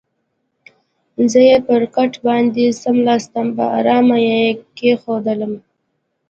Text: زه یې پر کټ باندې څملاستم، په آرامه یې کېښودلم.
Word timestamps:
زه 1.31 1.39
یې 1.49 1.57
پر 1.67 1.81
کټ 1.95 2.13
باندې 2.25 2.65
څملاستم، 2.81 3.47
په 3.57 3.63
آرامه 3.79 4.17
یې 4.29 4.41
کېښودلم. 4.77 5.53